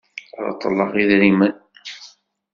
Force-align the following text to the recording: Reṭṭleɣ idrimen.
Reṭṭleɣ 0.45 0.91
idrimen. 1.01 1.53